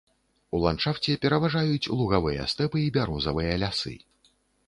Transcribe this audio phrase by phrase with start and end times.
[0.57, 3.95] У ландшафце пераважаюць лугавыя стэпы і бярозавыя лясы.